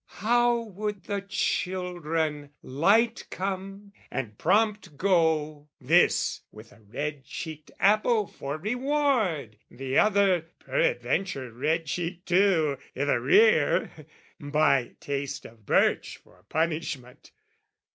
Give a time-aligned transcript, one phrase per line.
[0.15, 8.25] How would the children light come and prompt go, This, with a red cheeked apple
[8.25, 13.91] for reward, The other, peradventure red cheeked too I' the rear,
[14.39, 17.29] by taste of birch for punishment.